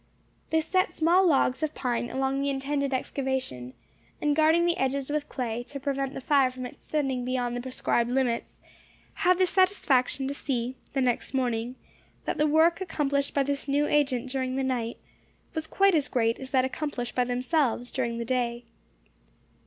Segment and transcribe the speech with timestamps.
[0.49, 3.75] They set small logs of pine along the intended excavation,
[4.19, 8.09] and guarding the edges with clay, to prevent the fire from extending beyond the prescribed
[8.09, 8.61] limits,
[9.13, 11.75] had the satisfaction to see, the next morning,
[12.25, 14.97] that the work accomplished by this new agent during the night,
[15.53, 18.65] was quite as great as that accomplished by themselves during the day.